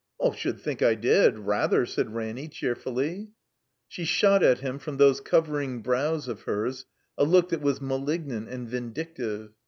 [0.35, 1.37] "Should think I did.
[1.37, 3.29] Rather," said Ranny, cheerfully.
[3.87, 6.87] She shot at him from those covering brows of hers
[7.19, 9.51] a look that was malignant and vindictive.